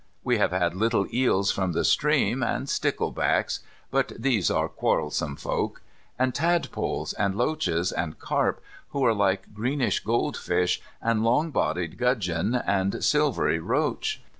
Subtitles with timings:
[0.23, 3.59] We have had little eels from the stream, and sticklebacks
[3.91, 5.83] (but these are quarrelsome folk),
[6.17, 12.55] and tadpoles, and loaches, and carp, who are like greenish goldfish, and long bodied gudgeon,
[12.55, 14.23] and silvery roach.